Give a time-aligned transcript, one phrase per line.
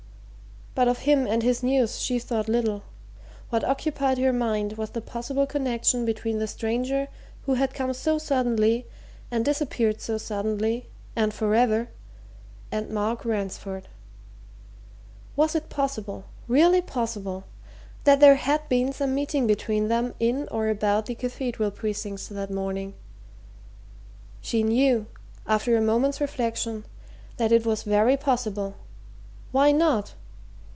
[0.73, 2.83] But of him and his news she thought little
[3.49, 7.09] what occupied her mind was the possible connection between the stranger
[7.45, 8.87] who had come so suddenly
[9.29, 11.89] and disappeared so suddenly and for ever!
[12.71, 13.89] and Mark Ransford.
[15.35, 17.43] Was it possible really possible
[18.05, 22.49] that there had been some meeting between them in or about the Cathedral precincts that
[22.49, 22.93] morning?
[24.39, 25.05] She knew,
[25.45, 26.85] after a moment's reflection,
[27.35, 28.75] that it was very possible
[29.51, 30.13] why not?